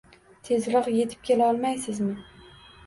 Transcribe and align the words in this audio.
Tezroq 0.47 0.89
yetib 0.95 1.21
kela 1.31 1.51
olmaysizmi? 1.53 2.17